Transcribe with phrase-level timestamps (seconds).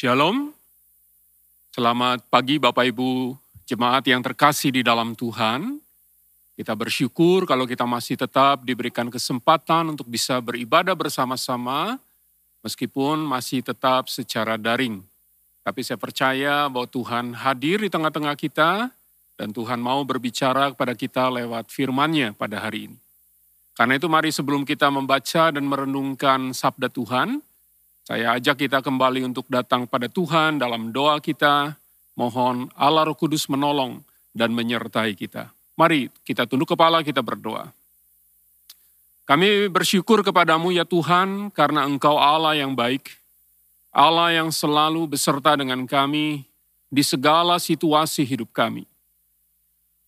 [0.00, 0.48] Shalom.
[1.76, 3.36] Selamat pagi Bapak Ibu
[3.68, 5.76] jemaat yang terkasih di dalam Tuhan.
[6.56, 12.00] Kita bersyukur kalau kita masih tetap diberikan kesempatan untuk bisa beribadah bersama-sama
[12.64, 15.04] meskipun masih tetap secara daring.
[15.68, 18.88] Tapi saya percaya bahwa Tuhan hadir di tengah-tengah kita
[19.36, 22.96] dan Tuhan mau berbicara kepada kita lewat firman-Nya pada hari ini.
[23.76, 27.44] Karena itu mari sebelum kita membaca dan merenungkan sabda Tuhan,
[28.10, 31.78] saya ajak kita kembali untuk datang pada Tuhan dalam doa kita,
[32.18, 34.02] mohon Allah Roh Kudus menolong
[34.34, 35.54] dan menyertai kita.
[35.78, 37.70] Mari kita tunduk kepala, kita berdoa.
[39.30, 43.14] Kami bersyukur kepadamu ya Tuhan karena Engkau Allah yang baik,
[43.94, 46.42] Allah yang selalu beserta dengan kami
[46.90, 48.90] di segala situasi hidup kami.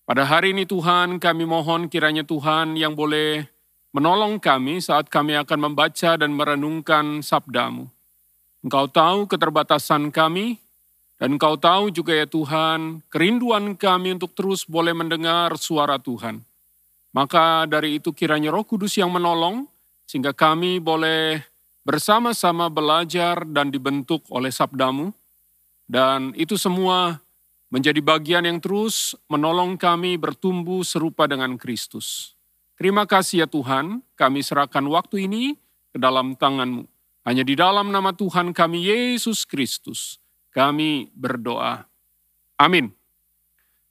[0.02, 3.46] Pada hari ini Tuhan kami mohon kiranya Tuhan yang boleh
[3.92, 7.86] menolong kami saat kami akan membaca dan merenungkan sabdamu.
[8.64, 10.56] Engkau tahu keterbatasan kami,
[11.20, 16.42] dan Engkau tahu juga ya Tuhan, kerinduan kami untuk terus boleh mendengar suara Tuhan.
[17.12, 19.68] Maka dari itu kiranya roh kudus yang menolong,
[20.08, 21.44] sehingga kami boleh
[21.84, 25.12] bersama-sama belajar dan dibentuk oleh sabdamu.
[25.84, 27.20] Dan itu semua
[27.68, 32.32] menjadi bagian yang terus menolong kami bertumbuh serupa dengan Kristus.
[32.76, 35.54] Terima kasih ya Tuhan, kami serahkan waktu ini
[35.92, 36.88] ke dalam tanganmu.
[37.22, 41.88] Hanya di dalam nama Tuhan kami Yesus Kristus kami berdoa.
[42.60, 42.92] Amin.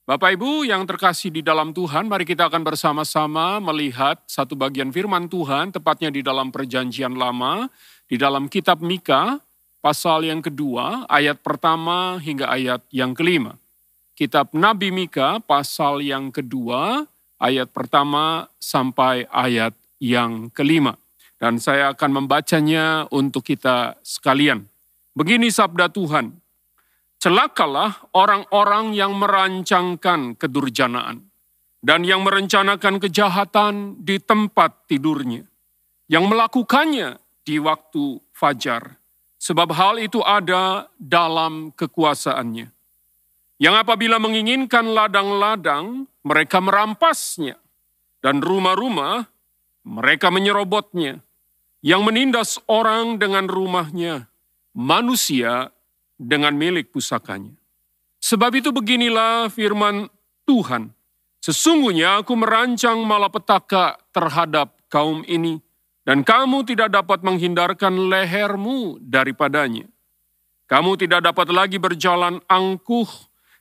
[0.06, 5.30] Bapak Ibu yang terkasih di dalam Tuhan, mari kita akan bersama-sama melihat satu bagian firman
[5.30, 7.70] Tuhan, tepatnya di dalam perjanjian lama,
[8.10, 9.40] di dalam kitab Mika,
[9.80, 13.56] pasal yang kedua, ayat pertama hingga ayat yang kelima.
[14.18, 17.08] Kitab Nabi Mika, pasal yang kedua,
[17.42, 20.94] ayat pertama sampai ayat yang kelima.
[21.42, 24.70] Dan saya akan membacanya untuk kita sekalian.
[25.18, 26.38] Begini sabda Tuhan,
[27.22, 31.22] Celakalah orang-orang yang merancangkan kedurjanaan
[31.78, 35.46] dan yang merencanakan kejahatan di tempat tidurnya,
[36.10, 38.98] yang melakukannya di waktu fajar,
[39.38, 42.81] sebab hal itu ada dalam kekuasaannya.
[43.62, 47.62] Yang apabila menginginkan ladang-ladang, mereka merampasnya,
[48.26, 49.30] dan rumah-rumah
[49.86, 51.22] mereka menyerobotnya.
[51.86, 54.30] Yang menindas orang dengan rumahnya,
[54.74, 55.70] manusia
[56.18, 57.54] dengan milik pusakanya.
[58.22, 60.10] Sebab itu beginilah firman
[60.46, 60.94] Tuhan.
[61.42, 65.62] Sesungguhnya aku merancang malapetaka terhadap kaum ini,
[66.02, 69.86] dan kamu tidak dapat menghindarkan lehermu daripadanya.
[70.66, 73.10] Kamu tidak dapat lagi berjalan angkuh,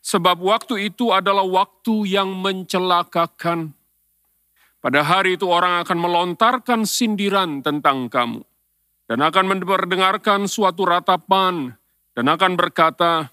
[0.01, 3.77] sebab waktu itu adalah waktu yang mencelakakan.
[4.81, 8.41] Pada hari itu orang akan melontarkan sindiran tentang kamu,
[9.05, 11.77] dan akan mendengarkan suatu ratapan
[12.17, 13.29] dan akan berkata,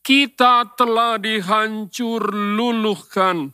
[0.00, 3.52] kita telah dihancur luluhkan,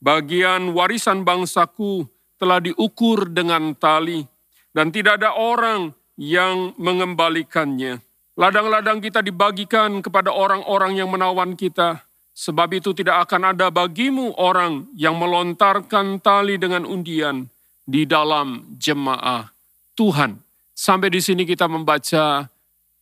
[0.00, 4.24] bagian warisan bangsaku telah diukur dengan tali,
[4.72, 8.00] dan tidak ada orang yang mengembalikannya.
[8.32, 12.00] Ladang-ladang kita dibagikan kepada orang-orang yang menawan kita,
[12.32, 17.44] sebab itu tidak akan ada bagimu orang yang melontarkan tali dengan undian
[17.84, 19.52] di dalam jemaah
[19.92, 20.40] Tuhan.
[20.72, 22.48] Sampai di sini kita membaca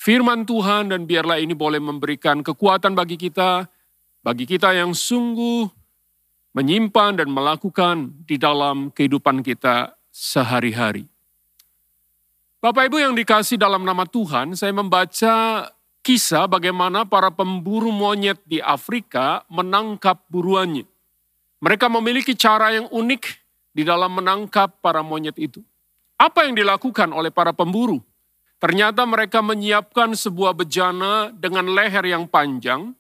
[0.03, 3.71] firman Tuhan dan biarlah ini boleh memberikan kekuatan bagi kita,
[4.27, 5.71] bagi kita yang sungguh
[6.59, 11.10] menyimpan dan melakukan di dalam kehidupan kita sehari-hari.
[12.61, 15.65] Bapak Ibu yang dikasih dalam nama Tuhan, saya membaca
[16.05, 20.85] kisah bagaimana para pemburu monyet di Afrika menangkap buruannya.
[21.65, 23.23] Mereka memiliki cara yang unik
[23.73, 25.65] di dalam menangkap para monyet itu.
[26.21, 28.05] Apa yang dilakukan oleh para pemburu?
[28.61, 32.93] Ternyata mereka menyiapkan sebuah bejana dengan leher yang panjang,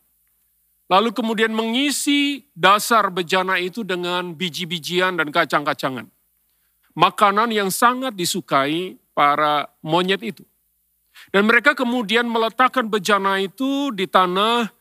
[0.88, 6.09] lalu kemudian mengisi dasar bejana itu dengan biji-bijian dan kacang-kacangan.
[6.97, 10.41] Makanan yang sangat disukai para monyet itu.
[11.28, 14.72] Dan mereka kemudian meletakkan bejana itu di tanah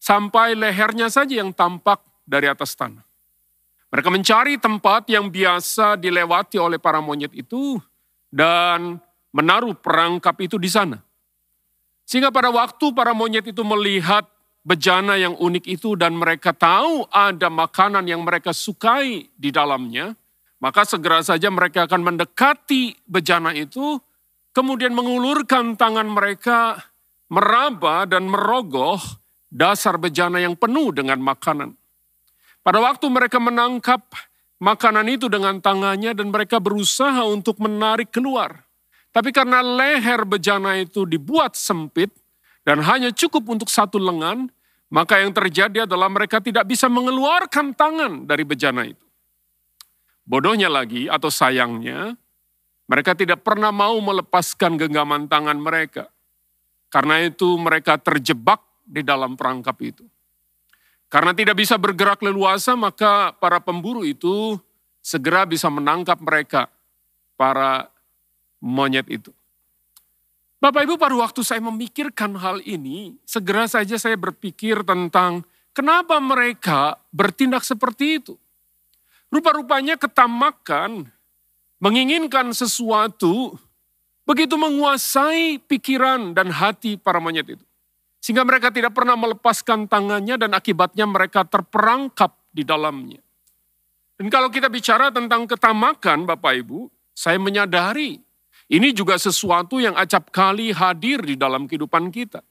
[0.00, 3.04] sampai lehernya saja yang tampak dari atas tanah.
[3.92, 7.76] Mereka mencari tempat yang biasa dilewati oleh para monyet itu
[8.32, 8.96] dan
[9.28, 10.96] menaruh perangkap itu di sana.
[12.08, 14.24] Sehingga pada waktu para monyet itu melihat
[14.64, 20.16] bejana yang unik itu dan mereka tahu ada makanan yang mereka sukai di dalamnya,
[20.60, 23.96] maka segera saja mereka akan mendekati bejana itu,
[24.52, 26.76] kemudian mengulurkan tangan mereka
[27.32, 29.00] meraba dan merogoh
[29.48, 31.74] dasar bejana yang penuh dengan makanan.
[32.60, 34.04] Pada waktu mereka menangkap
[34.60, 38.68] makanan itu dengan tangannya dan mereka berusaha untuk menarik keluar.
[39.10, 42.14] Tapi karena leher bejana itu dibuat sempit,
[42.62, 44.46] dan hanya cukup untuk satu lengan,
[44.92, 49.09] maka yang terjadi adalah mereka tidak bisa mengeluarkan tangan dari bejana itu.
[50.30, 52.14] Bodohnya lagi atau sayangnya,
[52.86, 56.06] mereka tidak pernah mau melepaskan genggaman tangan mereka.
[56.86, 60.06] Karena itu mereka terjebak di dalam perangkap itu.
[61.10, 64.54] Karena tidak bisa bergerak leluasa, maka para pemburu itu
[65.02, 66.70] segera bisa menangkap mereka,
[67.34, 67.90] para
[68.62, 69.34] monyet itu.
[70.62, 75.42] Bapak Ibu, pada waktu saya memikirkan hal ini, segera saja saya berpikir tentang
[75.74, 78.38] kenapa mereka bertindak seperti itu.
[79.30, 81.06] Rupa-rupanya ketamakan,
[81.78, 83.54] menginginkan sesuatu,
[84.26, 87.64] begitu menguasai pikiran dan hati para monyet itu.
[88.18, 93.22] Sehingga mereka tidak pernah melepaskan tangannya dan akibatnya mereka terperangkap di dalamnya.
[94.20, 98.20] Dan kalau kita bicara tentang ketamakan Bapak Ibu, saya menyadari
[98.70, 102.44] ini juga sesuatu yang acap kali hadir di dalam kehidupan kita.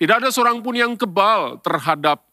[0.00, 2.24] Tidak ada seorang pun yang kebal terhadap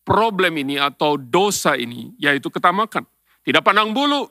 [0.00, 3.04] problem ini atau dosa ini, yaitu ketamakan.
[3.44, 4.24] Tidak pandang bulu,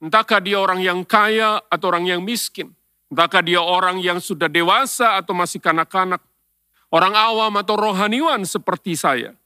[0.00, 2.72] entahkah dia orang yang kaya atau orang yang miskin.
[3.12, 6.24] Entahkah dia orang yang sudah dewasa atau masih kanak-kanak.
[6.88, 9.36] Orang awam atau rohaniwan seperti saya.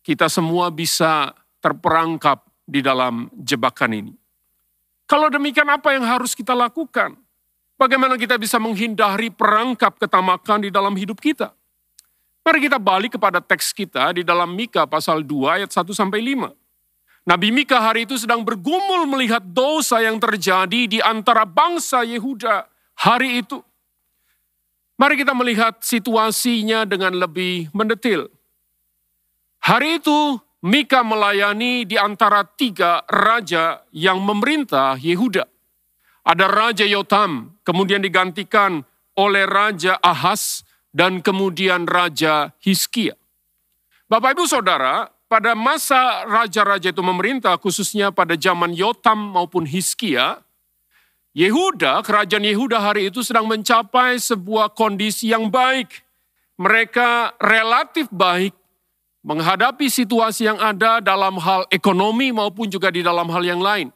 [0.00, 4.14] Kita semua bisa terperangkap di dalam jebakan ini.
[5.06, 7.14] Kalau demikian apa yang harus kita lakukan?
[7.76, 11.52] Bagaimana kita bisa menghindari perangkap ketamakan di dalam hidup kita?
[12.42, 16.65] Mari kita balik kepada teks kita di dalam Mika pasal 2 ayat 1 sampai 5.
[17.26, 22.70] Nabi Mika hari itu sedang bergumul melihat dosa yang terjadi di antara bangsa Yehuda
[23.02, 23.58] hari itu.
[24.94, 28.30] Mari kita melihat situasinya dengan lebih mendetil.
[29.58, 35.50] Hari itu Mika melayani di antara tiga raja yang memerintah Yehuda.
[36.26, 38.86] Ada Raja Yotam, kemudian digantikan
[39.18, 43.14] oleh Raja Ahas, dan kemudian Raja Hiskia.
[44.06, 50.42] Bapak ibu saudara, pada masa raja-raja itu memerintah, khususnya pada zaman Yotam maupun Hiskia,
[51.36, 56.00] Yehuda, kerajaan Yehuda hari itu sedang mencapai sebuah kondisi yang baik.
[56.56, 58.56] Mereka relatif baik
[59.20, 63.92] menghadapi situasi yang ada dalam hal ekonomi maupun juga di dalam hal yang lain.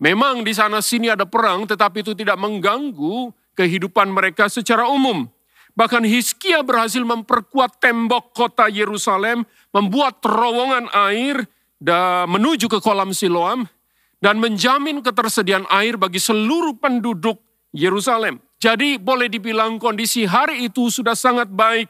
[0.00, 5.28] Memang di sana sini ada perang, tetapi itu tidak mengganggu kehidupan mereka secara umum.
[5.72, 11.48] Bahkan Hizkia berhasil memperkuat tembok kota Yerusalem, membuat terowongan air
[11.80, 13.64] dan menuju ke kolam Siloam,
[14.20, 17.40] dan menjamin ketersediaan air bagi seluruh penduduk
[17.72, 18.36] Yerusalem.
[18.60, 21.88] Jadi boleh dibilang kondisi hari itu sudah sangat baik.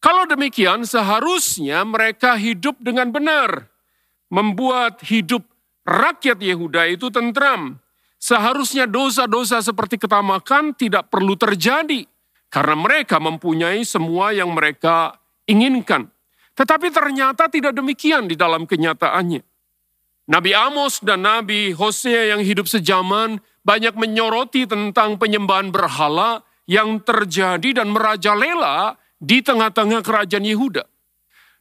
[0.00, 3.70] Kalau demikian seharusnya mereka hidup dengan benar.
[4.32, 5.46] Membuat hidup
[5.86, 7.78] rakyat Yehuda itu tentram.
[8.18, 12.08] Seharusnya dosa-dosa seperti ketamakan tidak perlu terjadi
[12.54, 15.18] karena mereka mempunyai semua yang mereka
[15.50, 16.06] inginkan.
[16.54, 19.42] Tetapi ternyata tidak demikian di dalam kenyataannya.
[20.30, 27.82] Nabi Amos dan Nabi Hosea yang hidup sejaman banyak menyoroti tentang penyembahan berhala yang terjadi
[27.82, 30.86] dan merajalela di tengah-tengah kerajaan Yehuda.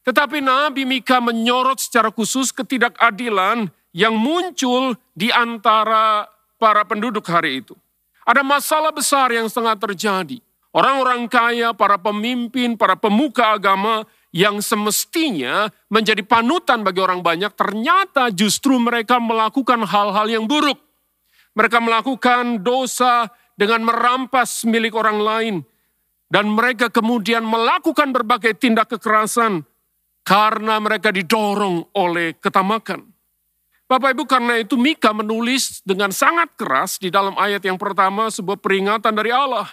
[0.06, 3.66] Tetapi Nabi Mika menyorot secara khusus ketidakadilan
[3.98, 6.30] yang muncul di antara
[6.62, 7.74] para penduduk hari itu.
[8.30, 10.43] Ada masalah besar yang setengah terjadi.
[10.74, 18.34] Orang-orang kaya, para pemimpin, para pemuka agama yang semestinya menjadi panutan bagi orang banyak, ternyata
[18.34, 20.82] justru mereka melakukan hal-hal yang buruk.
[21.54, 25.56] Mereka melakukan dosa dengan merampas milik orang lain,
[26.34, 29.62] dan mereka kemudian melakukan berbagai tindak kekerasan
[30.26, 33.06] karena mereka didorong oleh ketamakan.
[33.86, 38.58] Bapak Ibu karena itu Mika menulis dengan sangat keras di dalam ayat yang pertama sebuah
[38.58, 39.70] peringatan dari Allah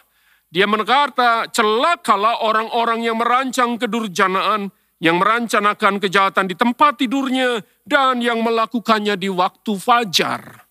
[0.51, 8.43] dia berkata, celakalah orang-orang yang merancang kedurjanaan, yang merancanakan kejahatan di tempat tidurnya, dan yang
[8.43, 10.67] melakukannya di waktu fajar.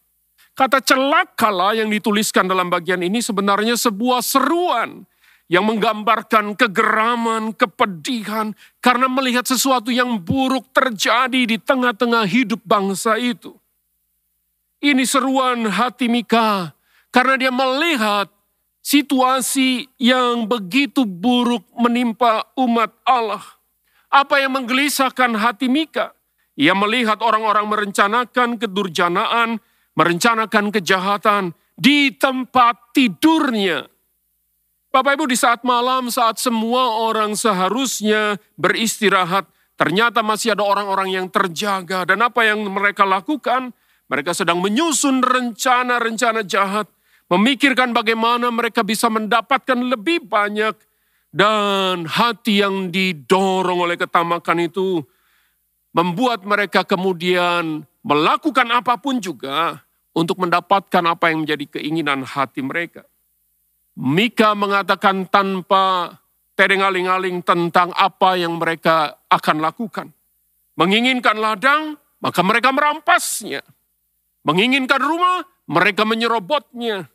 [0.51, 5.07] Kata celakalah yang dituliskan dalam bagian ini sebenarnya sebuah seruan
[5.47, 8.51] yang menggambarkan kegeraman, kepedihan,
[8.83, 13.55] karena melihat sesuatu yang buruk terjadi di tengah-tengah hidup bangsa itu.
[14.83, 16.75] Ini seruan hati Mika,
[17.15, 18.27] karena dia melihat
[18.79, 23.43] situasi yang begitu buruk menimpa umat Allah.
[24.09, 26.17] Apa yang menggelisahkan hati Mika?
[26.59, 29.61] Ia melihat orang-orang merencanakan kedurjanaan,
[29.95, 33.87] merencanakan kejahatan di tempat tidurnya.
[34.89, 39.45] Bapak Ibu di saat malam saat semua orang seharusnya beristirahat,
[39.77, 42.03] ternyata masih ada orang-orang yang terjaga.
[42.09, 43.71] Dan apa yang mereka lakukan?
[44.09, 46.89] Mereka sedang menyusun rencana-rencana jahat
[47.29, 50.75] memikirkan bagaimana mereka bisa mendapatkan lebih banyak
[51.29, 55.05] dan hati yang didorong oleh ketamakan itu
[55.93, 63.05] membuat mereka kemudian melakukan apa pun juga untuk mendapatkan apa yang menjadi keinginan hati mereka.
[63.99, 66.17] Mika mengatakan tanpa
[66.57, 70.07] tereng aling-aling tentang apa yang mereka akan lakukan.
[70.79, 73.59] Menginginkan ladang, maka mereka merampasnya.
[74.47, 77.11] Menginginkan rumah, mereka menyerobotnya.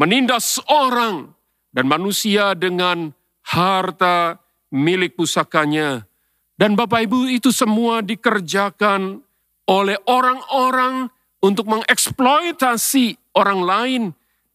[0.00, 1.28] Menindas orang
[1.76, 3.12] dan manusia dengan
[3.44, 4.40] harta
[4.72, 6.08] milik pusakanya.
[6.56, 9.20] Dan Bapak Ibu itu semua dikerjakan
[9.68, 11.12] oleh orang-orang
[11.44, 14.02] untuk mengeksploitasi orang lain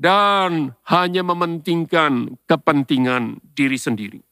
[0.02, 4.26] dan hanya mementingkan kepentingan diri sendiri.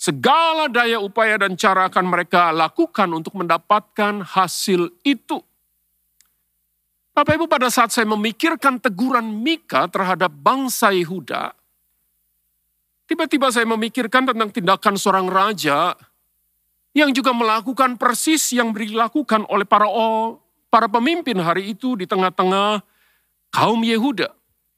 [0.00, 5.44] Segala daya upaya dan cara akan mereka lakukan untuk mendapatkan hasil itu.
[7.14, 11.54] Bapak Ibu pada saat saya memikirkan teguran Mika terhadap bangsa Yehuda,
[13.06, 15.94] tiba-tiba saya memikirkan tentang tindakan seorang raja
[16.90, 19.86] yang juga melakukan persis yang dilakukan oleh para
[20.66, 22.82] para pemimpin hari itu di tengah-tengah
[23.54, 24.34] kaum Yehuda.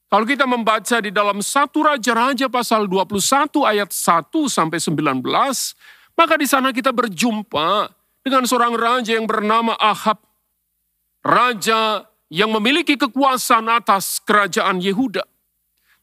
[0.07, 5.25] Kalau kita membaca di dalam satu Raja-Raja pasal 21 ayat 1 sampai 19,
[6.15, 7.91] maka di sana kita berjumpa
[8.23, 10.23] dengan seorang raja yang bernama Ahab.
[11.27, 15.23] Raja yang memiliki kekuasaan atas kerajaan Yehuda.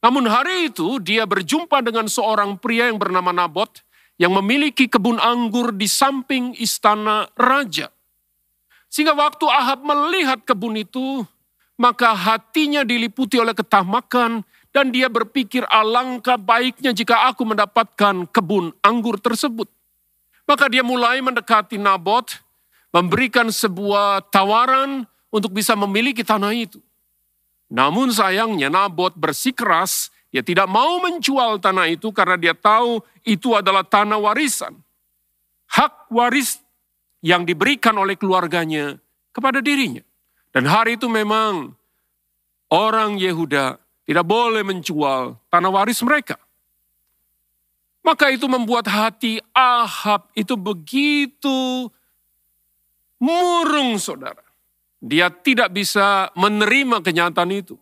[0.04, 3.72] Namun hari itu dia berjumpa dengan seorang pria yang bernama Nabot
[4.20, 7.88] yang memiliki kebun anggur di samping istana raja.
[8.92, 11.26] Sehingga waktu Ahab melihat kebun itu,
[11.74, 19.18] maka hatinya diliputi oleh ketamakan dan dia berpikir alangkah baiknya jika aku mendapatkan kebun anggur
[19.18, 19.66] tersebut.
[20.44, 22.28] Maka dia mulai mendekati Nabot,
[22.92, 26.78] memberikan sebuah tawaran untuk bisa memiliki tanah itu.
[27.66, 33.82] Namun sayangnya Nabot bersikeras, dia tidak mau menjual tanah itu karena dia tahu itu adalah
[33.82, 34.78] tanah warisan.
[35.74, 36.62] Hak waris
[37.18, 38.94] yang diberikan oleh keluarganya
[39.34, 40.06] kepada dirinya.
[40.54, 41.74] Dan hari itu memang
[42.70, 46.38] orang Yehuda tidak boleh menjual tanah waris mereka.
[48.06, 51.90] Maka itu membuat hati Ahab itu begitu
[53.18, 54.43] murung saudara.
[55.04, 57.76] Dia tidak bisa menerima kenyataan itu.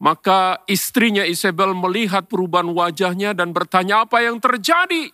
[0.00, 5.12] Maka istrinya Isabel melihat perubahan wajahnya dan bertanya apa yang terjadi.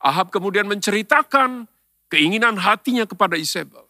[0.00, 1.68] Ahab kemudian menceritakan
[2.08, 3.84] keinginan hatinya kepada Isabel.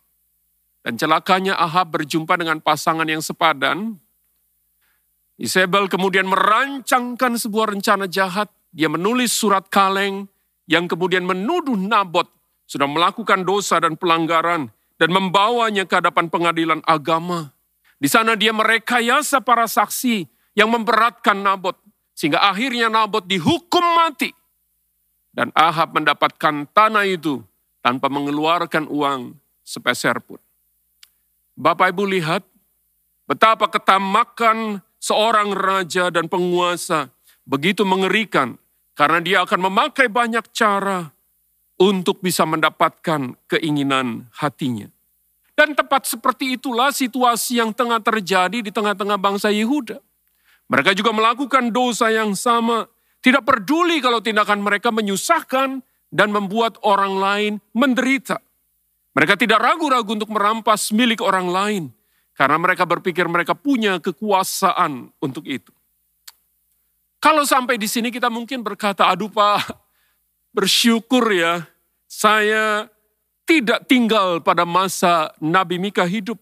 [0.83, 3.95] Dan celakanya Ahab berjumpa dengan pasangan yang sepadan.
[5.39, 8.51] Isabel kemudian merancangkan sebuah rencana jahat.
[8.75, 10.27] Dia menulis surat kaleng
[10.67, 12.27] yang kemudian menuduh Nabot
[12.67, 17.57] sudah melakukan dosa dan pelanggaran dan membawanya ke hadapan pengadilan agama.
[17.97, 21.81] Di sana dia merekayasa para saksi yang memberatkan Nabot
[22.13, 24.29] sehingga akhirnya Nabot dihukum mati.
[25.33, 27.41] Dan Ahab mendapatkan tanah itu
[27.81, 30.37] tanpa mengeluarkan uang sepeser pun.
[31.57, 32.45] Bapak Ibu lihat
[33.25, 37.09] betapa ketamakan seorang raja dan penguasa
[37.49, 38.61] begitu mengerikan
[38.99, 41.15] karena dia akan memakai banyak cara
[41.81, 44.93] untuk bisa mendapatkan keinginan hatinya.
[45.57, 49.97] Dan tepat seperti itulah situasi yang tengah terjadi di tengah-tengah bangsa Yehuda.
[50.69, 52.87] Mereka juga melakukan dosa yang sama,
[53.25, 55.83] tidak peduli kalau tindakan mereka menyusahkan
[56.13, 58.39] dan membuat orang lain menderita.
[59.17, 61.85] Mereka tidak ragu-ragu untuk merampas milik orang lain
[62.39, 65.75] karena mereka berpikir mereka punya kekuasaan untuk itu.
[67.21, 69.90] Kalau sampai di sini kita mungkin berkata, aduh Pak,
[70.51, 71.67] bersyukur ya,
[72.07, 72.91] saya
[73.47, 76.39] tidak tinggal pada masa Nabi Mika hidup.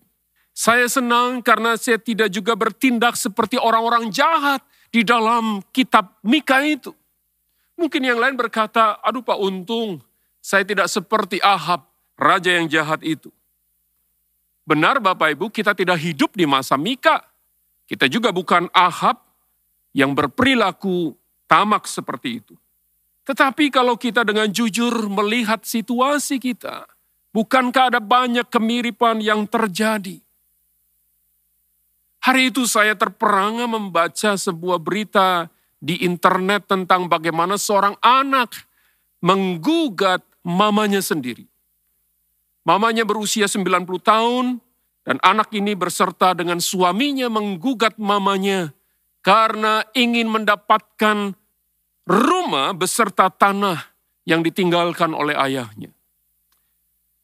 [0.53, 4.61] Saya senang karena saya tidak juga bertindak seperti orang-orang jahat
[4.91, 6.91] di dalam kitab Mika itu.
[7.79, 10.03] Mungkin yang lain berkata, aduh Pak untung
[10.43, 11.87] saya tidak seperti Ahab
[12.19, 13.31] raja yang jahat itu.
[14.67, 17.25] Benar Bapak Ibu, kita tidak hidup di masa Mika.
[17.89, 19.17] Kita juga bukan Ahab
[19.97, 21.17] yang berperilaku
[21.49, 22.55] tamak seperti itu.
[23.29, 26.89] Tetapi kalau kita dengan jujur melihat situasi kita,
[27.37, 30.17] bukankah ada banyak kemiripan yang terjadi?
[32.25, 38.65] Hari itu saya terperangah membaca sebuah berita di internet tentang bagaimana seorang anak
[39.21, 41.45] menggugat mamanya sendiri.
[42.65, 44.57] Mamanya berusia 90 tahun
[45.05, 48.73] dan anak ini berserta dengan suaminya menggugat mamanya
[49.21, 51.37] karena ingin mendapatkan
[52.09, 53.93] rumah beserta tanah
[54.25, 55.93] yang ditinggalkan oleh ayahnya.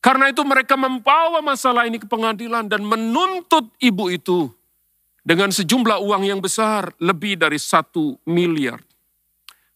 [0.04, 4.52] Karena itu mereka membawa masalah ini ke pengadilan dan menuntut ibu itu
[5.24, 8.76] dengan sejumlah uang yang besar, lebih dari satu miliar.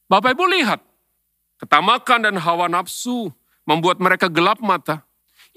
[0.05, 0.85] Bapak Ibu lihat,
[1.59, 3.35] Ketamakan dan hawa nafsu
[3.67, 5.03] membuat mereka gelap mata.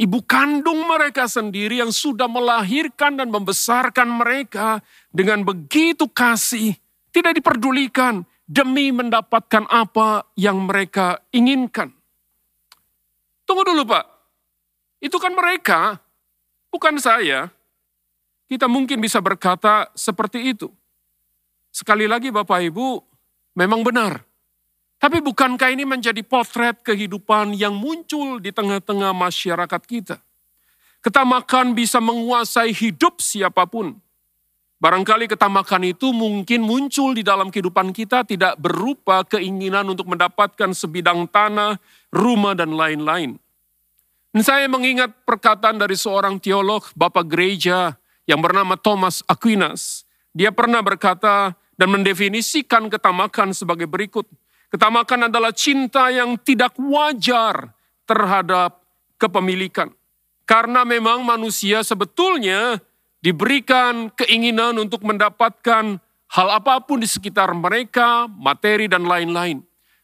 [0.02, 4.82] Ibu kandung mereka sendiri yang sudah melahirkan dan membesarkan mereka
[5.14, 6.74] dengan begitu kasih,
[7.14, 11.96] tidak diperdulikan demi mendapatkan apa yang mereka inginkan.
[13.48, 14.06] Tunggu dulu Pak,
[15.00, 16.04] itu kan mereka,
[16.68, 17.48] bukan saya.
[18.52, 20.68] Kita mungkin bisa berkata seperti itu.
[21.72, 23.00] Sekali lagi Bapak Ibu,
[23.56, 24.20] memang benar.
[25.00, 30.20] Tapi bukankah ini menjadi potret kehidupan yang muncul di tengah-tengah masyarakat kita?
[31.02, 33.98] Ketamakan bisa menguasai hidup siapa pun.
[34.82, 41.30] Barangkali ketamakan itu mungkin muncul di dalam kehidupan kita tidak berupa keinginan untuk mendapatkan sebidang
[41.30, 41.78] tanah,
[42.10, 43.38] rumah, dan lain-lain.
[44.42, 47.94] Saya mengingat perkataan dari seorang teolog, Bapak Gereja
[48.26, 50.02] yang bernama Thomas Aquinas.
[50.34, 54.26] Dia pernah berkata dan mendefinisikan ketamakan sebagai berikut.
[54.74, 57.70] Ketamakan adalah cinta yang tidak wajar
[58.10, 58.82] terhadap
[59.22, 59.94] kepemilikan.
[60.50, 62.82] Karena memang manusia sebetulnya
[63.22, 66.02] diberikan keinginan untuk mendapatkan
[66.34, 69.62] hal apa pun di sekitar mereka, materi dan lain-lain.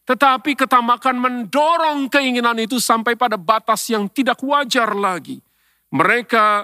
[0.08, 5.44] Tetapi ketamakan mendorong keinginan itu sampai pada batas yang tidak wajar lagi.
[5.92, 6.64] Mereka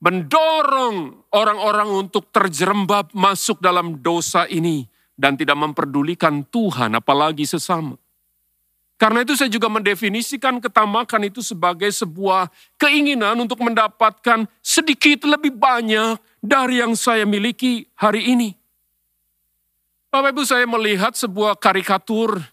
[0.00, 4.84] mendorong orang-orang untuk terjerembab masuk dalam dosa ini
[5.16, 7.99] dan tidak memperdulikan Tuhan apalagi sesama.
[9.00, 16.20] Karena itu saya juga mendefinisikan ketamakan itu sebagai sebuah keinginan untuk mendapatkan sedikit lebih banyak
[16.44, 18.52] dari yang saya miliki hari ini.
[20.12, 22.44] Bapak Ibu saya melihat sebuah karikatur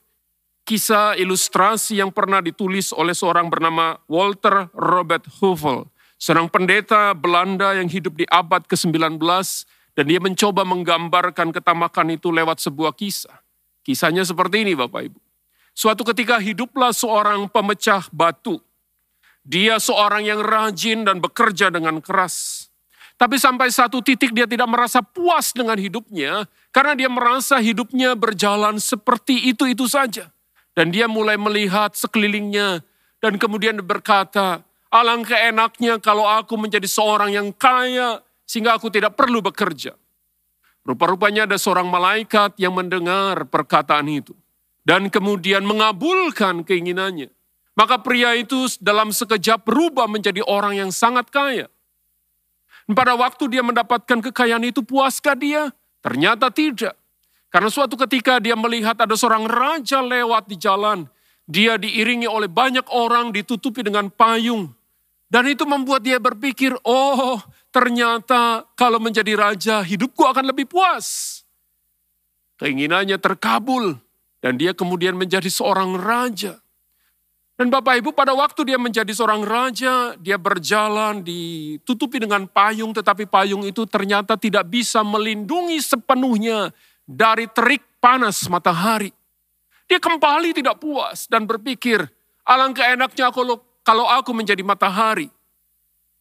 [0.64, 5.92] kisah ilustrasi yang pernah ditulis oleh seorang bernama Walter Robert Huvell.
[6.16, 9.20] Seorang pendeta Belanda yang hidup di abad ke-19
[10.00, 13.36] dan dia mencoba menggambarkan ketamakan itu lewat sebuah kisah.
[13.84, 15.27] Kisahnya seperti ini Bapak Ibu.
[15.78, 18.58] Suatu ketika hiduplah seorang pemecah batu.
[19.46, 22.66] Dia seorang yang rajin dan bekerja dengan keras.
[23.14, 28.82] Tapi sampai satu titik dia tidak merasa puas dengan hidupnya karena dia merasa hidupnya berjalan
[28.82, 30.34] seperti itu-itu saja.
[30.74, 32.82] Dan dia mulai melihat sekelilingnya
[33.22, 39.46] dan kemudian berkata, alangkah enaknya kalau aku menjadi seorang yang kaya sehingga aku tidak perlu
[39.46, 39.94] bekerja.
[40.82, 44.34] Rupa-rupanya ada seorang malaikat yang mendengar perkataan itu
[44.88, 47.28] dan kemudian mengabulkan keinginannya.
[47.76, 51.68] Maka pria itu dalam sekejap berubah menjadi orang yang sangat kaya.
[52.96, 55.76] Pada waktu dia mendapatkan kekayaan itu, puaskah dia?
[56.00, 56.96] Ternyata tidak.
[57.52, 61.04] Karena suatu ketika dia melihat ada seorang raja lewat di jalan.
[61.44, 64.72] Dia diiringi oleh banyak orang ditutupi dengan payung.
[65.28, 67.44] Dan itu membuat dia berpikir, oh
[67.76, 71.40] ternyata kalau menjadi raja hidupku akan lebih puas.
[72.56, 74.07] Keinginannya terkabul
[74.42, 76.62] dan dia kemudian menjadi seorang raja.
[77.58, 83.26] Dan Bapak Ibu pada waktu dia menjadi seorang raja, dia berjalan ditutupi dengan payung tetapi
[83.26, 86.70] payung itu ternyata tidak bisa melindungi sepenuhnya
[87.02, 89.10] dari terik panas matahari.
[89.90, 92.06] Dia kembali tidak puas dan berpikir,
[92.46, 95.32] alangkah enaknya kalau kalau aku menjadi matahari.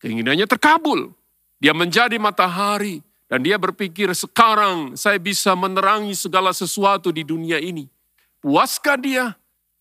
[0.01, 1.13] Keinginannya terkabul.
[1.59, 7.96] Dia menjadi matahari dan dia berpikir sekarang saya bisa menerangi segala sesuatu di dunia ini.
[8.41, 9.35] Puaskah dia?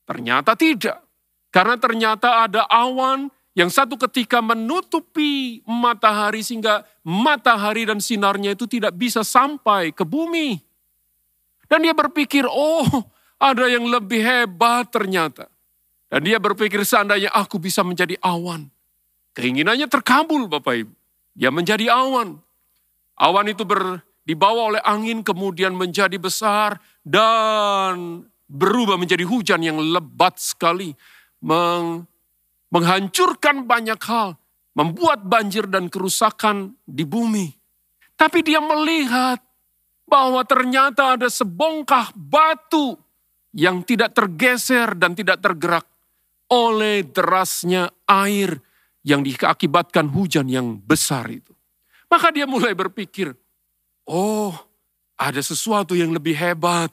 [0.05, 1.01] Ternyata tidak.
[1.49, 8.91] Karena ternyata ada awan yang satu ketika menutupi matahari sehingga matahari dan sinarnya itu tidak
[8.99, 10.59] bisa sampai ke bumi.
[11.65, 12.85] Dan dia berpikir, oh
[13.39, 15.47] ada yang lebih hebat ternyata.
[16.11, 18.69] Dan dia berpikir seandainya aku bisa menjadi awan.
[19.35, 20.93] Keinginannya terkabul Bapak Ibu.
[21.35, 22.39] Dia menjadi awan.
[23.19, 30.37] Awan itu ber, dibawa oleh angin kemudian menjadi besar dan berubah menjadi hujan yang lebat
[30.37, 30.93] sekali.
[31.45, 32.05] Meng,
[32.69, 34.37] menghancurkan banyak hal.
[34.75, 37.47] Membuat banjir dan kerusakan di bumi.
[38.19, 39.39] Tapi dia melihat
[40.03, 42.99] bahwa ternyata ada sebongkah batu
[43.55, 45.87] yang tidak tergeser dan tidak tergerak
[46.51, 48.59] oleh derasnya air
[49.05, 51.55] yang diakibatkan hujan yang besar itu.
[52.11, 53.33] Maka dia mulai berpikir,
[54.05, 54.53] oh
[55.15, 56.91] ada sesuatu yang lebih hebat.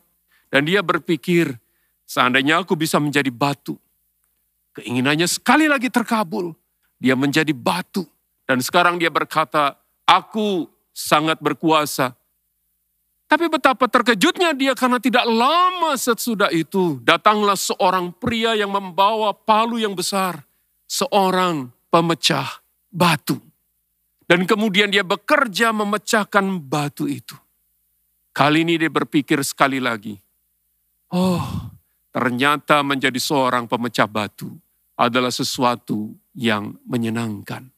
[0.52, 1.56] Dan dia berpikir,
[2.04, 3.80] seandainya aku bisa menjadi batu.
[4.76, 6.52] Keinginannya sekali lagi terkabul.
[7.00, 8.04] Dia menjadi batu.
[8.44, 12.12] Dan sekarang dia berkata, aku sangat berkuasa
[13.32, 19.80] tapi betapa terkejutnya dia karena tidak lama sesudah itu datanglah seorang pria yang membawa palu
[19.80, 20.44] yang besar.
[20.84, 22.60] Seorang pemecah
[22.92, 23.40] batu.
[24.28, 27.32] Dan kemudian dia bekerja memecahkan batu itu.
[28.36, 30.20] Kali ini dia berpikir sekali lagi.
[31.12, 31.44] Oh,
[32.08, 34.48] ternyata menjadi seorang pemecah batu
[34.96, 37.68] adalah sesuatu yang menyenangkan.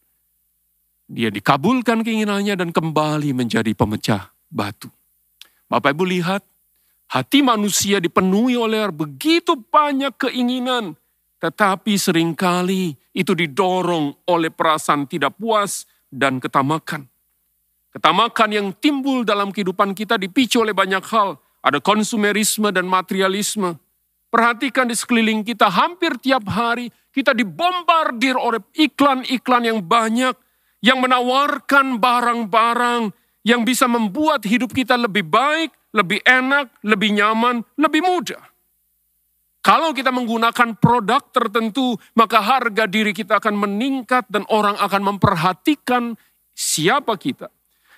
[1.10, 4.86] Dia dikabulkan keinginannya dan kembali menjadi pemecah batu.
[5.66, 6.46] Bapak Ibu lihat,
[7.10, 10.94] hati manusia dipenuhi oleh begitu banyak keinginan,
[11.42, 17.10] tetapi sering kali itu didorong oleh perasaan tidak puas dan ketamakan.
[17.90, 21.38] Ketamakan yang timbul dalam kehidupan kita dipicu oleh banyak hal.
[21.64, 23.80] Ada konsumerisme dan materialisme.
[24.28, 30.34] Perhatikan di sekeliling kita hampir tiap hari kita dibombardir oleh iklan-iklan yang banyak
[30.84, 33.14] yang menawarkan barang-barang
[33.46, 38.42] yang bisa membuat hidup kita lebih baik, lebih enak, lebih nyaman, lebih mudah.
[39.64, 46.12] Kalau kita menggunakan produk tertentu, maka harga diri kita akan meningkat dan orang akan memperhatikan
[46.52, 47.48] siapa kita.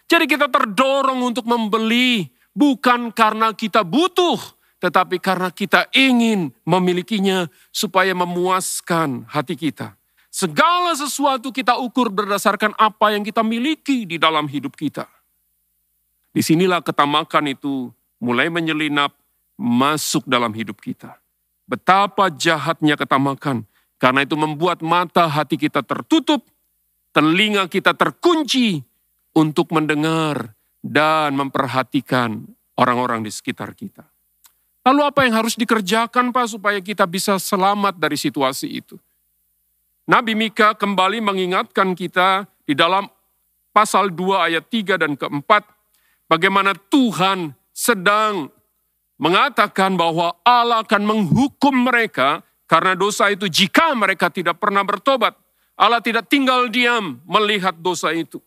[0.06, 4.40] Jadi kita terdorong untuk membeli bukan karena kita butuh,
[4.80, 9.92] tetapi karena kita ingin memilikinya supaya memuaskan hati kita.
[10.32, 15.04] Segala sesuatu kita ukur berdasarkan apa yang kita miliki di dalam hidup kita.
[16.32, 17.88] Di sinilah ketamakan itu
[18.20, 19.16] mulai menyelinap
[19.56, 21.16] masuk dalam hidup kita.
[21.64, 23.64] Betapa jahatnya ketamakan,
[23.96, 26.44] karena itu membuat mata hati kita tertutup,
[27.16, 28.84] telinga kita terkunci
[29.32, 30.55] untuk mendengar
[30.86, 32.46] dan memperhatikan
[32.78, 34.06] orang-orang di sekitar kita.
[34.86, 38.94] Lalu apa yang harus dikerjakan Pak supaya kita bisa selamat dari situasi itu?
[40.06, 43.10] Nabi Mika kembali mengingatkan kita di dalam
[43.74, 45.66] pasal 2 ayat 3 dan keempat,
[46.30, 48.46] bagaimana Tuhan sedang
[49.18, 55.34] mengatakan bahwa Allah akan menghukum mereka karena dosa itu jika mereka tidak pernah bertobat.
[55.76, 58.40] Allah tidak tinggal diam melihat dosa itu.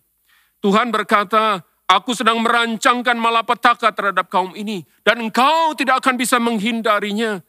[0.63, 4.85] Tuhan berkata, Aku sedang merancangkan malapetaka terhadap kaum ini.
[5.01, 7.41] Dan engkau tidak akan bisa menghindarinya.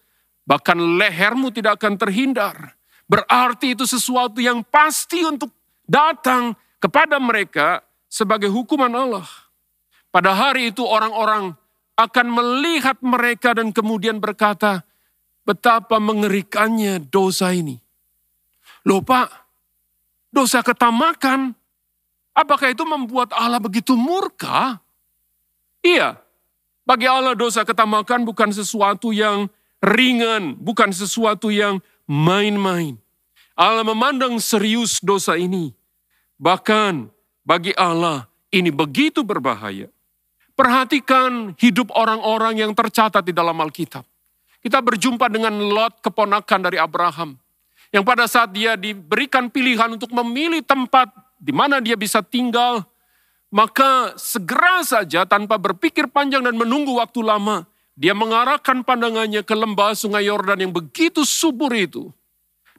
[0.49, 2.57] Bahkan lehermu tidak akan terhindar.
[3.05, 5.53] Berarti itu sesuatu yang pasti untuk
[5.85, 9.29] datang kepada mereka sebagai hukuman Allah.
[10.09, 11.53] Pada hari itu orang-orang
[12.01, 14.89] akan melihat mereka dan kemudian berkata,
[15.45, 17.77] betapa mengerikannya dosa ini.
[18.89, 19.29] Loh pak,
[20.33, 21.53] dosa ketamakan
[22.41, 24.81] Apakah itu membuat Allah begitu murka?
[25.85, 26.17] Iya,
[26.89, 29.53] bagi Allah dosa ketamakan bukan sesuatu yang
[29.85, 32.97] ringan, bukan sesuatu yang main-main.
[33.53, 35.77] Allah memandang serius dosa ini.
[36.41, 37.13] Bahkan
[37.45, 39.93] bagi Allah ini begitu berbahaya.
[40.57, 44.05] Perhatikan hidup orang-orang yang tercatat di dalam Alkitab.
[44.65, 47.37] Kita berjumpa dengan Lot, keponakan dari Abraham.
[47.93, 51.09] Yang pada saat dia diberikan pilihan untuk memilih tempat
[51.41, 52.85] di mana dia bisa tinggal,
[53.49, 57.65] maka segera saja tanpa berpikir panjang dan menunggu waktu lama,
[57.97, 62.13] dia mengarahkan pandangannya ke lembah sungai Yordan yang begitu subur itu.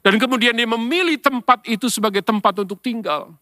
[0.02, 3.34] Dan kemudian dia memilih tempat itu sebagai tempat untuk tinggal.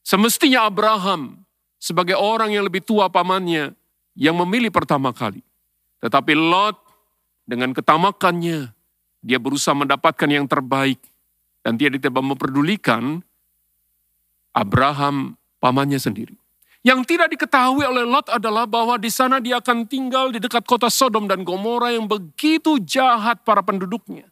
[0.00, 1.44] Semestinya Abraham
[1.76, 3.76] sebagai orang yang lebih tua pamannya
[4.16, 5.44] yang memilih pertama kali.
[6.00, 6.78] Tetapi Lot
[7.44, 8.72] dengan ketamakannya,
[9.20, 11.02] dia berusaha mendapatkan yang terbaik
[11.66, 13.18] dan dia tidak memperdulikan
[14.54, 16.38] Abraham pamannya sendiri.
[16.86, 20.86] Yang tidak diketahui oleh Lot adalah bahwa di sana dia akan tinggal di dekat kota
[20.86, 24.30] Sodom dan Gomora yang begitu jahat para penduduknya.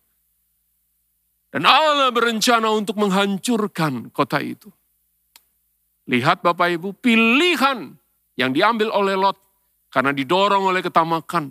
[1.50, 4.70] Dan Allah berencana untuk menghancurkan kota itu.
[6.06, 7.98] Lihat Bapak Ibu, pilihan
[8.38, 9.42] yang diambil oleh Lot
[9.90, 11.50] karena didorong oleh ketamakan.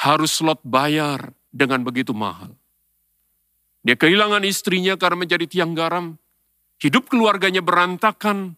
[0.00, 2.56] Harus Lot bayar dengan begitu mahal.
[3.86, 6.18] Dia kehilangan istrinya karena menjadi tiang garam.
[6.78, 8.54] Hidup keluarganya berantakan.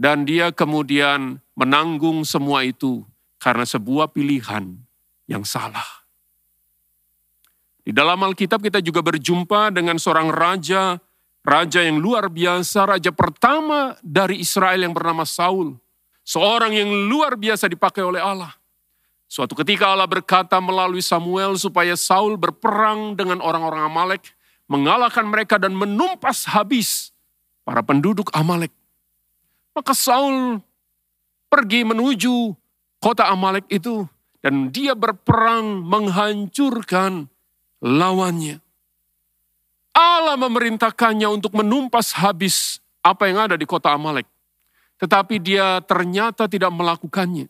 [0.00, 3.04] Dan dia kemudian menanggung semua itu
[3.36, 4.80] karena sebuah pilihan
[5.28, 6.00] yang salah.
[7.80, 11.00] Di dalam Alkitab kita juga berjumpa dengan seorang raja,
[11.40, 15.74] raja yang luar biasa, raja pertama dari Israel yang bernama Saul.
[16.20, 18.59] Seorang yang luar biasa dipakai oleh Allah.
[19.30, 24.34] Suatu ketika Allah berkata melalui Samuel supaya Saul berperang dengan orang-orang Amalek,
[24.66, 27.14] mengalahkan mereka dan menumpas habis
[27.62, 28.74] para penduduk Amalek.
[29.70, 30.58] Maka Saul
[31.46, 32.58] pergi menuju
[32.98, 34.02] kota Amalek itu
[34.42, 37.30] dan dia berperang menghancurkan
[37.78, 38.58] lawannya.
[39.94, 44.26] Allah memerintahkannya untuk menumpas habis apa yang ada di kota Amalek.
[44.98, 47.46] Tetapi dia ternyata tidak melakukannya.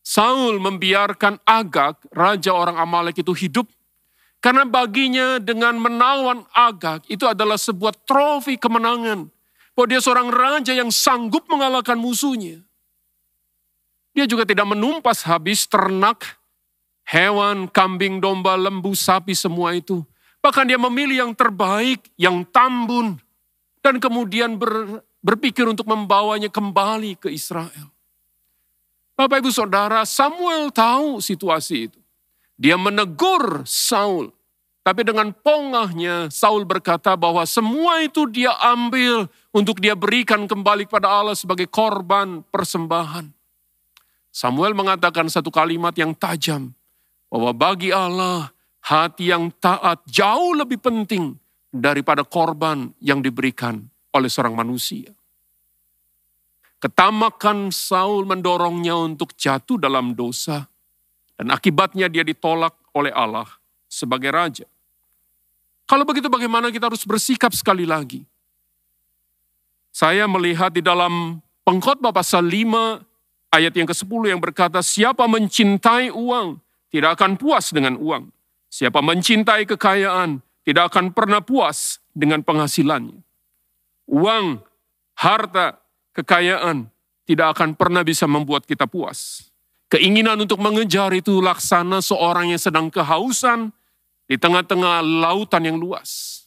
[0.00, 3.68] Saul membiarkan Agag, raja orang Amalek itu hidup,
[4.40, 9.28] karena baginya dengan menawan Agag itu adalah sebuah trofi kemenangan.
[9.76, 12.60] Bahwa dia seorang raja yang sanggup mengalahkan musuhnya.
[14.10, 16.40] Dia juga tidak menumpas habis ternak
[17.06, 20.02] hewan, kambing, domba, lembu, sapi, semua itu.
[20.40, 23.20] Bahkan dia memilih yang terbaik, yang tambun,
[23.84, 27.92] dan kemudian ber, berpikir untuk membawanya kembali ke Israel.
[29.20, 32.00] Bapak ibu saudara, Samuel tahu situasi itu.
[32.56, 34.32] Dia menegur Saul.
[34.80, 41.12] Tapi dengan pongahnya Saul berkata bahwa semua itu dia ambil untuk dia berikan kembali kepada
[41.12, 43.28] Allah sebagai korban persembahan.
[44.32, 46.72] Samuel mengatakan satu kalimat yang tajam.
[47.28, 48.48] Bahwa bagi Allah
[48.80, 51.36] hati yang taat jauh lebih penting
[51.68, 53.84] daripada korban yang diberikan
[54.16, 55.12] oleh seorang manusia.
[56.80, 60.64] Ketamakan Saul mendorongnya untuk jatuh dalam dosa.
[61.36, 63.48] Dan akibatnya dia ditolak oleh Allah
[63.88, 64.64] sebagai raja.
[65.84, 68.24] Kalau begitu bagaimana kita harus bersikap sekali lagi?
[69.90, 73.02] Saya melihat di dalam pengkhotbah pasal 5
[73.50, 76.62] ayat yang ke-10 yang berkata, siapa mencintai uang
[76.94, 78.30] tidak akan puas dengan uang.
[78.70, 83.18] Siapa mencintai kekayaan tidak akan pernah puas dengan penghasilannya.
[84.06, 84.62] Uang,
[85.18, 85.79] harta,
[86.16, 86.88] kekayaan
[87.28, 89.50] tidak akan pernah bisa membuat kita puas.
[89.90, 93.74] Keinginan untuk mengejar itu laksana seorang yang sedang kehausan
[94.30, 96.42] di tengah-tengah lautan yang luas.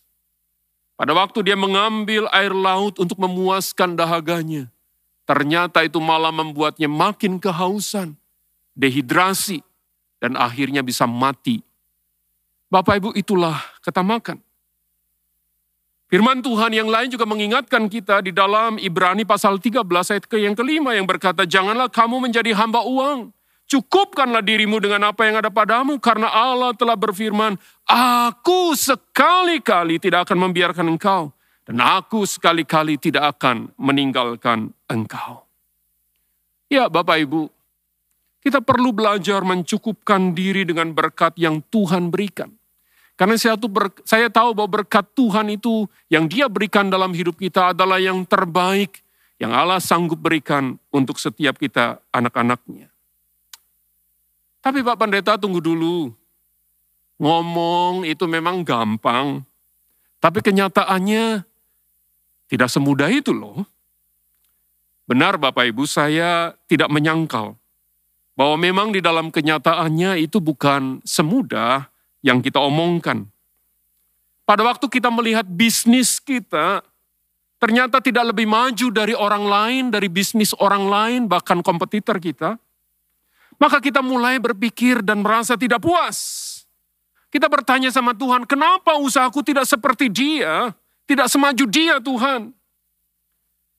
[0.96, 4.72] Pada waktu dia mengambil air laut untuk memuaskan dahaganya,
[5.28, 8.16] ternyata itu malah membuatnya makin kehausan,
[8.72, 9.60] dehidrasi,
[10.24, 11.60] dan akhirnya bisa mati.
[12.72, 14.40] Bapak Ibu itulah ketamakan.
[16.14, 20.54] Firman Tuhan yang lain juga mengingatkan kita di dalam Ibrani pasal 13 ayat ke yang
[20.54, 23.34] kelima yang berkata, Janganlah kamu menjadi hamba uang.
[23.66, 27.58] Cukupkanlah dirimu dengan apa yang ada padamu karena Allah telah berfirman,
[27.90, 31.34] Aku sekali-kali tidak akan membiarkan engkau
[31.66, 35.50] dan aku sekali-kali tidak akan meninggalkan engkau.
[36.70, 37.50] Ya Bapak Ibu,
[38.46, 42.54] kita perlu belajar mencukupkan diri dengan berkat yang Tuhan berikan.
[43.14, 47.78] Karena saya, ber, saya tahu bahwa berkat Tuhan itu yang dia berikan dalam hidup kita
[47.78, 49.04] adalah yang terbaik
[49.38, 52.90] yang Allah sanggup berikan untuk setiap kita anak-anaknya.
[54.64, 56.10] Tapi Pak Pendeta tunggu dulu.
[57.20, 59.44] Ngomong itu memang gampang.
[60.24, 61.44] Tapi kenyataannya
[62.48, 63.68] tidak semudah itu loh.
[65.04, 67.60] Benar Bapak Ibu, saya tidak menyangkal
[68.34, 71.93] bahwa memang di dalam kenyataannya itu bukan semudah
[72.24, 73.28] yang kita omongkan.
[74.48, 76.82] Pada waktu kita melihat bisnis kita,
[77.60, 82.56] ternyata tidak lebih maju dari orang lain, dari bisnis orang lain, bahkan kompetitor kita,
[83.60, 86.50] maka kita mulai berpikir dan merasa tidak puas.
[87.32, 90.76] Kita bertanya sama Tuhan, kenapa usahaku tidak seperti dia,
[91.08, 92.52] tidak semaju dia Tuhan.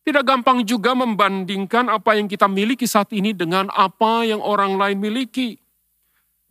[0.04, 5.00] Tidak gampang juga membandingkan apa yang kita miliki saat ini dengan apa yang orang lain
[5.00, 5.56] miliki.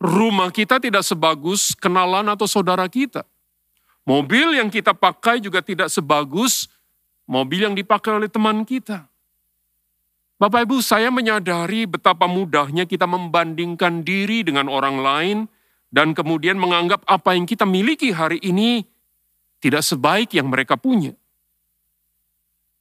[0.04, 3.24] Rumah kita tidak sebagus kenalan atau saudara kita.
[4.04, 6.68] Mobil yang kita pakai juga tidak sebagus
[7.24, 9.08] mobil yang dipakai oleh teman kita.
[10.36, 15.38] Bapak Ibu, saya menyadari betapa mudahnya kita membandingkan diri dengan orang lain
[15.88, 18.84] dan kemudian menganggap apa yang kita miliki hari ini
[19.56, 21.16] tidak sebaik yang mereka punya.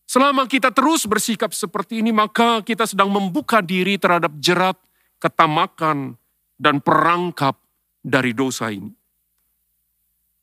[0.04, 4.76] Selama kita terus bersikap seperti ini, maka kita sedang membuka diri terhadap jerat
[5.24, 6.20] ketamakan
[6.64, 7.60] dan perangkap
[8.00, 8.88] dari dosa ini.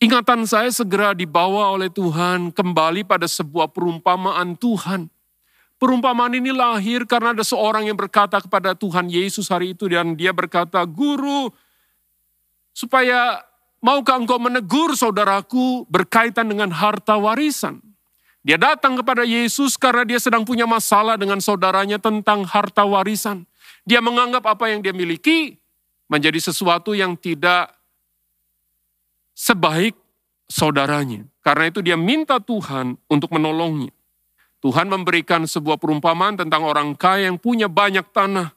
[0.00, 5.09] Ingatan saya segera dibawa oleh Tuhan kembali pada sebuah perumpamaan Tuhan.
[5.80, 10.33] Perumpamaan ini lahir karena ada seorang yang berkata kepada Tuhan Yesus hari itu dan dia
[10.33, 11.52] berkata, Guru,
[12.72, 13.44] supaya
[13.80, 17.80] maukah engkau menegur saudaraku berkaitan dengan harta warisan?
[18.40, 23.44] Dia datang kepada Yesus karena dia sedang punya masalah dengan saudaranya tentang harta warisan.
[23.85, 25.60] Dia menganggap apa yang dia miliki
[26.11, 27.70] menjadi sesuatu yang tidak
[29.38, 29.94] sebaik
[30.51, 31.23] saudaranya.
[31.40, 33.94] Karena itu dia minta Tuhan untuk menolongnya.
[34.61, 38.53] Tuhan memberikan sebuah perumpamaan tentang orang kaya yang punya banyak tanah.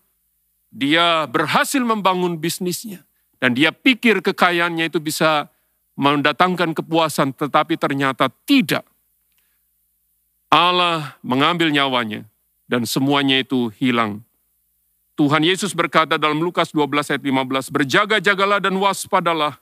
[0.74, 3.06] Dia berhasil membangun bisnisnya.
[3.40, 5.48] Dan dia pikir kekayaannya itu bisa
[5.94, 8.84] mendatangkan kepuasan, tetapi ternyata tidak.
[10.50, 12.26] Allah mengambil nyawanya
[12.68, 14.26] dan semuanya itu hilang
[15.14, 19.62] Tuhan Yesus berkata dalam Lukas 12 ayat 15, berjaga-jagalah dan waspadalah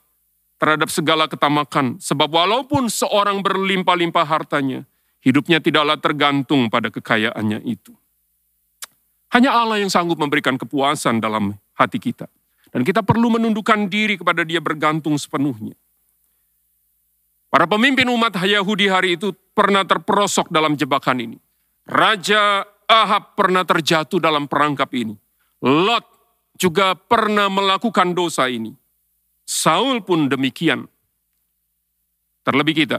[0.56, 4.88] terhadap segala ketamakan, sebab walaupun seorang berlimpah-limpah hartanya,
[5.20, 7.92] hidupnya tidaklah tergantung pada kekayaannya itu.
[9.32, 12.28] Hanya Allah yang sanggup memberikan kepuasan dalam hati kita.
[12.72, 15.76] Dan kita perlu menundukkan diri kepada dia bergantung sepenuhnya.
[17.52, 21.38] Para pemimpin umat Yahudi hari itu pernah terperosok dalam jebakan ini.
[21.84, 25.21] Raja Ahab pernah terjatuh dalam perangkap ini.
[25.62, 26.02] Lot
[26.58, 28.74] juga pernah melakukan dosa ini.
[29.46, 30.90] Saul pun demikian.
[32.42, 32.98] Terlebih kita,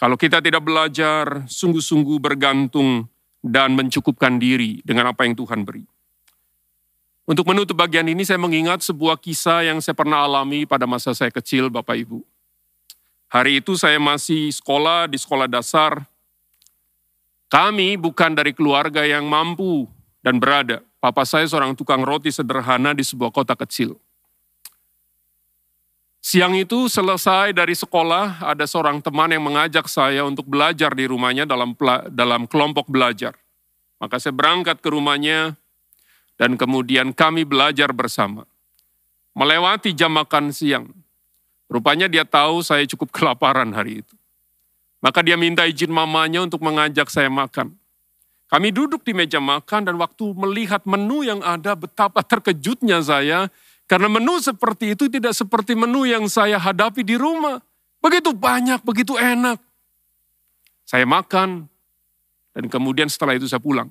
[0.00, 3.04] kalau kita tidak belajar sungguh-sungguh bergantung
[3.44, 5.84] dan mencukupkan diri dengan apa yang Tuhan beri.
[7.24, 11.32] Untuk menutup bagian ini saya mengingat sebuah kisah yang saya pernah alami pada masa saya
[11.32, 12.20] kecil Bapak Ibu.
[13.32, 16.04] Hari itu saya masih sekolah di sekolah dasar.
[17.48, 19.88] Kami bukan dari keluarga yang mampu
[20.24, 20.80] dan berada.
[21.04, 24.00] Papa saya seorang tukang roti sederhana di sebuah kota kecil.
[26.24, 31.44] Siang itu selesai dari sekolah, ada seorang teman yang mengajak saya untuk belajar di rumahnya
[31.44, 31.76] dalam
[32.08, 33.36] dalam kelompok belajar.
[34.00, 35.52] Maka saya berangkat ke rumahnya
[36.40, 38.48] dan kemudian kami belajar bersama.
[39.36, 40.88] Melewati jam makan siang.
[41.68, 44.14] Rupanya dia tahu saya cukup kelaparan hari itu.
[45.04, 47.76] Maka dia minta izin mamanya untuk mengajak saya makan.
[48.48, 53.48] Kami duduk di meja makan dan waktu melihat menu yang ada betapa terkejutnya saya
[53.84, 57.60] karena menu seperti itu tidak seperti menu yang saya hadapi di rumah.
[58.00, 59.56] Begitu banyak, begitu enak.
[60.84, 61.64] Saya makan,
[62.52, 63.88] dan kemudian setelah itu saya pulang.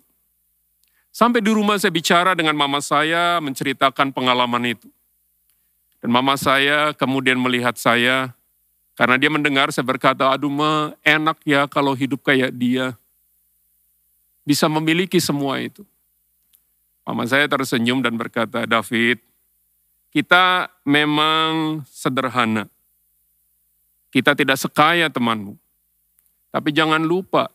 [1.14, 4.90] Sampai di rumah saya bicara dengan mama saya, menceritakan pengalaman itu.
[6.02, 8.34] Dan mama saya kemudian melihat saya,
[8.94, 12.98] karena dia mendengar saya berkata, aduh ma, enak ya kalau hidup kayak dia.
[14.44, 15.88] Bisa memiliki semua itu.
[17.04, 19.20] Mama saya tersenyum dan berkata, David,
[20.12, 22.68] kita memang sederhana.
[24.14, 25.58] Kita tidak sekaya temanmu.
[26.54, 27.50] Tapi jangan lupa,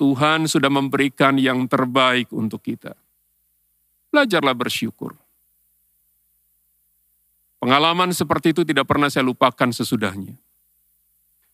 [0.00, 2.96] Tuhan sudah memberikan yang terbaik untuk kita.
[4.08, 5.12] Belajarlah bersyukur.
[7.58, 10.38] Pengalaman seperti itu tidak pernah saya lupakan sesudahnya.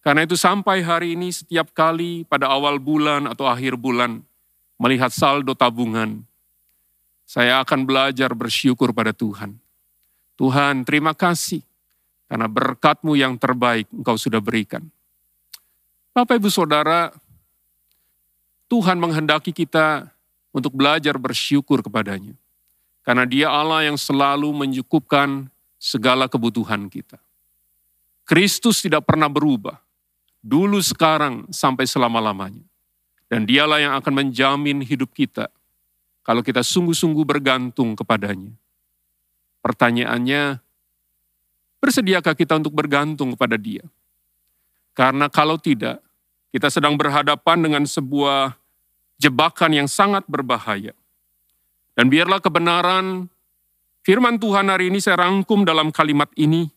[0.05, 4.21] Karena itu sampai hari ini setiap kali pada awal bulan atau akhir bulan
[4.79, 6.23] melihat saldo tabungan,
[7.25, 9.57] saya akan belajar bersyukur pada Tuhan.
[10.35, 11.63] Tuhan terima kasih
[12.27, 14.83] karena berkatmu yang terbaik engkau sudah berikan.
[16.15, 17.11] Bapak ibu saudara,
[18.71, 20.11] Tuhan menghendaki kita
[20.55, 22.35] untuk belajar bersyukur kepadanya.
[23.05, 27.21] Karena dia Allah yang selalu mencukupkan segala kebutuhan kita.
[28.25, 29.77] Kristus tidak pernah berubah,
[30.41, 32.65] dulu sekarang sampai selama-lamanya.
[33.29, 35.49] Dan dialah yang akan menjamin hidup kita
[36.25, 38.53] kalau kita sungguh-sungguh bergantung kepadanya.
[39.65, 40.61] Pertanyaannya,
[41.81, 43.85] bersediakah kita untuk bergantung kepada Dia?
[44.93, 46.05] Karena kalau tidak,
[46.55, 48.55] kita sedang berhadapan dengan sebuah
[49.19, 50.95] jebakan yang sangat berbahaya.
[51.99, 53.27] Dan biarlah kebenaran
[54.07, 56.71] firman Tuhan hari ini saya rangkum dalam kalimat ini,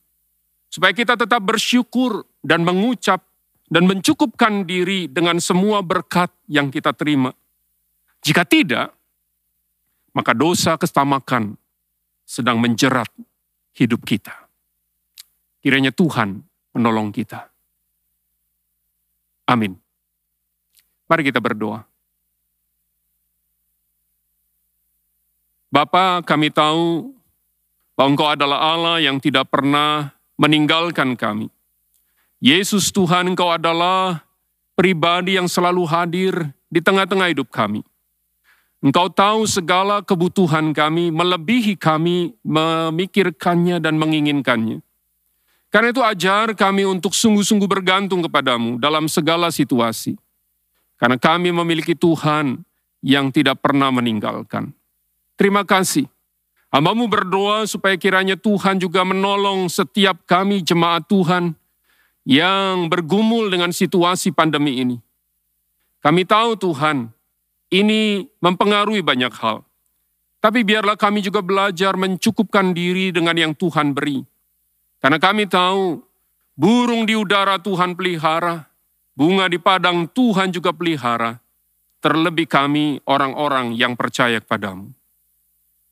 [0.71, 3.21] supaya kita tetap bersyukur dan mengucap
[3.67, 7.35] dan mencukupkan diri dengan semua berkat yang kita terima.
[8.23, 8.95] Jika tidak,
[10.15, 11.59] maka dosa kestamakan
[12.23, 13.11] sedang menjerat
[13.75, 14.33] hidup kita.
[15.59, 16.41] Kiranya Tuhan
[16.73, 17.51] menolong kita.
[19.47, 19.75] Amin.
[21.07, 21.83] Mari kita berdoa.
[25.67, 27.11] Bapa, kami tahu
[27.95, 31.51] bahwa Engkau adalah Allah yang tidak pernah meninggalkan kami.
[32.37, 34.21] Yesus Tuhan, Engkau adalah
[34.77, 36.33] pribadi yang selalu hadir
[36.69, 37.81] di tengah-tengah hidup kami.
[38.77, 44.85] Engkau tahu segala kebutuhan kami, melebihi kami memikirkannya dan menginginkannya.
[45.73, 50.13] Karena itu ajar kami untuk sungguh-sungguh bergantung kepadamu dalam segala situasi.
[51.01, 52.61] Karena kami memiliki Tuhan
[53.01, 54.71] yang tidak pernah meninggalkan.
[55.33, 56.05] Terima kasih.
[56.69, 61.57] Hambamu berdoa supaya kiranya Tuhan juga menolong setiap kami jemaat Tuhan
[62.27, 64.99] yang bergumul dengan situasi pandemi ini.
[66.03, 67.07] Kami tahu Tuhan,
[67.71, 69.63] ini mempengaruhi banyak hal.
[70.43, 74.27] Tapi biarlah kami juga belajar mencukupkan diri dengan yang Tuhan beri.
[74.99, 76.03] Karena kami tahu
[76.59, 78.67] burung di udara Tuhan pelihara,
[79.15, 81.39] bunga di padang Tuhan juga pelihara,
[82.03, 84.91] terlebih kami orang-orang yang percaya kepadamu.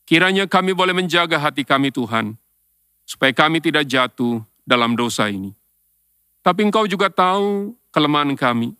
[0.06, 2.38] Kiranya kami boleh menjaga hati kami Tuhan,
[3.08, 5.50] supaya kami tidak jatuh dalam dosa ini.
[6.46, 8.78] Tapi engkau juga tahu kelemahan kami,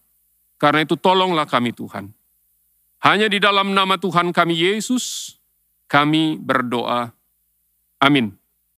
[0.54, 2.14] karena itu tolonglah kami Tuhan.
[3.02, 5.34] Hanya di dalam nama Tuhan kami Yesus,
[5.90, 7.10] kami berdoa.
[7.98, 8.30] Amin.